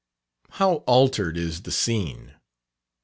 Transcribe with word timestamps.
How 0.49 0.77
altered 0.87 1.37
is 1.37 1.61
the 1.61 1.69
scene! 1.71 2.33